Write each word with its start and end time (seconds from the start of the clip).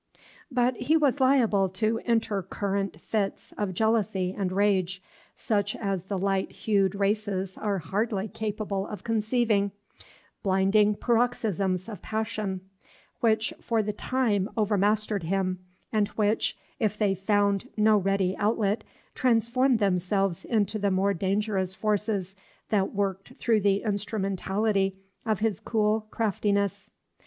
But 0.49 0.75
he 0.77 0.97
was 0.97 1.19
liable 1.19 1.69
to 1.69 2.01
intercurrent 2.07 2.99
fits 3.01 3.51
of 3.55 3.75
jealousy 3.75 4.33
and 4.35 4.51
rage, 4.51 4.99
such 5.35 5.75
as 5.75 6.05
the 6.05 6.17
light 6.17 6.51
hued 6.51 6.95
races 6.95 7.55
are 7.55 7.77
hardly 7.77 8.27
capable 8.27 8.87
of 8.87 9.03
conceiving, 9.03 9.71
blinding 10.41 10.95
paroxysms 10.95 11.87
of 11.87 12.01
passion, 12.01 12.61
which 13.19 13.53
for 13.59 13.83
the 13.83 13.93
time 13.93 14.49
overmastered 14.57 15.21
him, 15.21 15.59
and 15.93 16.07
which, 16.07 16.57
if 16.79 16.97
they 16.97 17.13
found 17.13 17.69
no 17.77 17.95
ready 17.95 18.35
outlet, 18.37 18.83
transformed 19.13 19.77
themselves 19.77 20.43
into 20.45 20.79
the 20.79 20.89
more 20.89 21.13
dangerous 21.13 21.75
forces 21.75 22.35
that 22.69 22.95
worked 22.95 23.35
through 23.35 23.61
the 23.61 23.83
instrumentality 23.83 24.95
of 25.27 25.41
his 25.41 25.59
cool 25.59 26.07
craftiness. 26.09 26.89